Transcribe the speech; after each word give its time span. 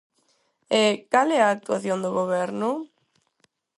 E 0.81 0.83
¿cal 1.11 1.29
é 1.37 1.39
a 1.41 1.51
actuación 1.55 1.97
do 2.01 2.11
Goberno? 2.19 2.69